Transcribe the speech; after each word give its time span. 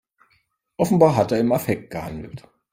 Offenbar 0.77 1.15
hat 1.15 1.31
er 1.31 1.37
im 1.39 1.51
Affekt 1.51 1.91
gehandelt. 1.91 2.47